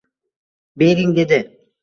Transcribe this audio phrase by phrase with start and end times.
[0.75, 1.41] bering,— dedi.